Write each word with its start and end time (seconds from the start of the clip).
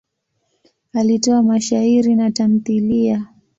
Alitoa 0.93 1.43
mashairi 1.43 2.15
na 2.15 2.31
tamthiliya. 2.31 3.27